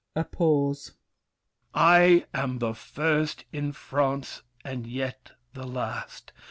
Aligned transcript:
[A 0.15 0.23
pause. 0.23 0.93
I 1.75 2.25
am 2.33 2.57
the 2.57 2.73
first 2.73 3.45
in 3.53 3.71
France 3.71 4.41
and 4.65 4.87
yet 4.87 5.33
the 5.53 5.67
last! 5.67 6.31